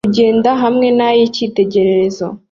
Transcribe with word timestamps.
Kugenda 0.07 0.49
hamwe 0.63 0.87
na 0.97 1.07
yicyitegererezo 1.17 2.25